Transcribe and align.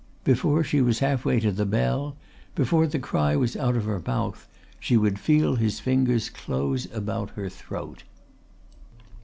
Before 0.23 0.63
she 0.63 0.81
was 0.81 0.97
half 0.97 1.25
way 1.25 1.39
to 1.41 1.51
the 1.51 1.63
bell, 1.63 2.17
before 2.55 2.87
the 2.87 2.97
cry 2.97 3.35
was 3.35 3.55
out 3.55 3.75
of 3.77 3.85
her 3.85 4.01
mouth 4.03 4.47
she 4.79 4.97
would 4.97 5.19
feel 5.19 5.57
his 5.57 5.79
fingers 5.79 6.27
close 6.27 6.87
about 6.91 7.29
her 7.37 7.49
throat. 7.49 8.01